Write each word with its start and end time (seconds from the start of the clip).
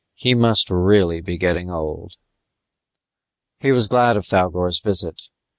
He 0.15 0.33
must 0.33 0.71
really 0.71 1.21
be 1.21 1.37
getting 1.37 1.69
old. 1.69 2.13
He 3.59 3.71
was 3.71 3.87
glad 3.87 4.17
of 4.17 4.25
Thougor's 4.25 4.79
visit. 4.79 5.29